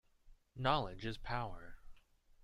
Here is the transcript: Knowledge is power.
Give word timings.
Knowledge 0.55 1.05
is 1.05 1.19
power. 1.19 1.77